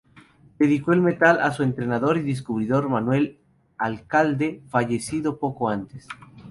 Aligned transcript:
Dedicó 0.57 0.93
el 0.93 1.01
metal 1.01 1.39
a 1.41 1.51
su 1.51 1.61
entrenador 1.61 2.17
y 2.17 2.23
descubridor 2.23 2.89
Manuel 2.89 3.37
Alcalde, 3.77 4.63
fallecido 4.67 5.37
poco 5.37 5.69
antes. 5.69 6.07